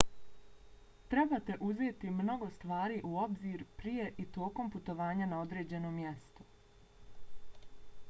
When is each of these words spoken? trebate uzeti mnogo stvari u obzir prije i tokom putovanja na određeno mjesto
trebate 1.11 1.57
uzeti 1.67 2.13
mnogo 2.21 2.49
stvari 2.55 2.97
u 3.11 3.13
obzir 3.25 3.63
prije 3.83 4.11
i 4.17 4.27
tokom 4.41 4.71
putovanja 4.71 5.25
na 5.35 5.41
određeno 5.41 5.91
mjesto 6.03 6.53